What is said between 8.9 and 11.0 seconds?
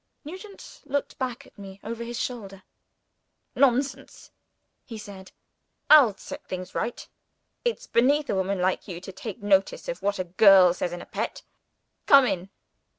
to take notice of what a girl says